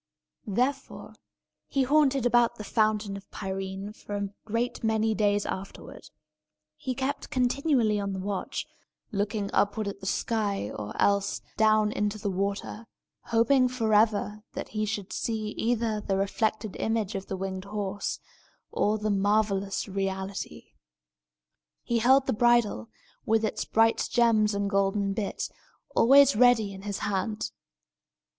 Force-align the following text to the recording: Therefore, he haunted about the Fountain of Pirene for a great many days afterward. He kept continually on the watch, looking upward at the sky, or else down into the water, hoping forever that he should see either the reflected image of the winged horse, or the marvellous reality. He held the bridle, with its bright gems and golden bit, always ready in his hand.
Therefore, 0.47 1.13
he 1.67 1.83
haunted 1.83 2.25
about 2.25 2.55
the 2.55 2.63
Fountain 2.63 3.15
of 3.15 3.29
Pirene 3.29 3.93
for 3.93 4.15
a 4.15 4.29
great 4.45 4.83
many 4.83 5.13
days 5.13 5.45
afterward. 5.45 6.09
He 6.75 6.95
kept 6.95 7.29
continually 7.29 7.99
on 7.99 8.13
the 8.13 8.17
watch, 8.19 8.65
looking 9.11 9.51
upward 9.53 9.87
at 9.87 9.99
the 9.99 10.07
sky, 10.07 10.71
or 10.71 10.99
else 10.99 11.41
down 11.55 11.91
into 11.91 12.17
the 12.17 12.31
water, 12.31 12.87
hoping 13.25 13.67
forever 13.67 14.41
that 14.53 14.69
he 14.69 14.87
should 14.87 15.13
see 15.13 15.49
either 15.49 16.01
the 16.01 16.17
reflected 16.17 16.75
image 16.77 17.13
of 17.13 17.27
the 17.27 17.37
winged 17.37 17.65
horse, 17.65 18.17
or 18.71 18.97
the 18.97 19.11
marvellous 19.11 19.87
reality. 19.87 20.71
He 21.83 21.99
held 21.99 22.25
the 22.25 22.33
bridle, 22.33 22.89
with 23.27 23.45
its 23.45 23.65
bright 23.65 24.07
gems 24.09 24.55
and 24.55 24.67
golden 24.67 25.13
bit, 25.13 25.47
always 25.95 26.35
ready 26.35 26.73
in 26.73 26.81
his 26.81 26.97
hand. 27.05 27.51